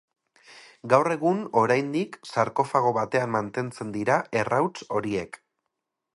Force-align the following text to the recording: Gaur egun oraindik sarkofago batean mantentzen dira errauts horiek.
Gaur 0.93 1.09
egun 1.15 1.43
oraindik 1.63 2.17
sarkofago 2.31 2.95
batean 2.99 3.33
mantentzen 3.37 3.93
dira 3.99 4.19
errauts 4.43 4.89
horiek. 4.99 5.41